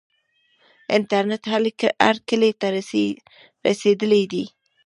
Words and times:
انټرنیټ 0.95 1.43
هر 2.03 2.15
کلي 2.29 2.51
ته 2.59 2.67
رسیدلی 3.67 4.23
دی. 4.31 4.45